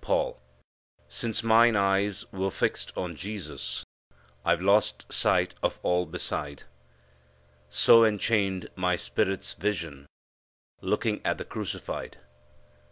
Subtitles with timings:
[0.00, 0.40] Paul.
[1.08, 3.84] "Since mine eyes were fixed on Jesus,
[4.44, 6.64] I've lost sight of all beside,
[7.70, 10.06] So enchained my spirit's vision,
[10.80, 12.18] Looking at the Crucified."